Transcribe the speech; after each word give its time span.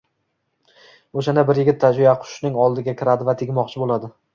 O‘shanda 1.21 1.45
bir 1.51 1.61
yigit 1.63 1.79
tuyaqushning 1.85 2.61
oldiga 2.67 3.01
kiradi 3.05 3.33
va 3.33 3.41
tegmoqchi 3.45 3.89
bo‘ladi. 3.89 4.17